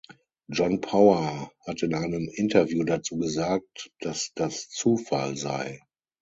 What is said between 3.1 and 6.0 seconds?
gesagt, dass das Zufall sei.